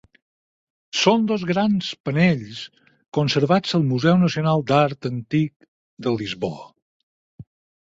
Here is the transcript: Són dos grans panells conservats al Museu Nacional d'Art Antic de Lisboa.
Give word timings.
Són 1.01 1.27
dos 1.31 1.43
grans 1.51 1.89
panells 2.09 2.63
conservats 3.19 3.77
al 3.81 3.85
Museu 3.93 4.19
Nacional 4.25 4.67
d'Art 4.73 5.11
Antic 5.13 5.55
de 6.09 6.17
Lisboa. 6.19 6.67